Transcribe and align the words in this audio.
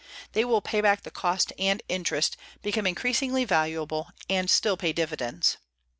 They 0.31 0.43
will 0.43 0.61
pay 0.61 0.81
back 0.81 1.03
the 1.03 1.11
cost 1.11 1.53
and 1.59 1.83
interest, 1.87 2.35
become 2.63 2.87
increasingly 2.87 3.45
valuable, 3.45 4.07
and 4.27 4.49
still 4.49 4.75
pay 4.75 4.93
dividends. 4.93 5.57